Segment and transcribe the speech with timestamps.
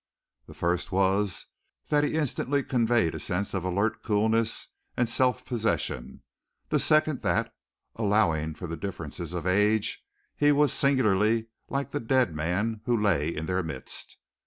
[0.47, 1.45] The first was
[1.89, 6.23] that he instantly conveyed a sense of alert coolness and self possession;
[6.69, 7.53] the second that,
[7.95, 10.03] allowing for differences of age,
[10.35, 14.17] he was singularly like the dead man who lay in their midst.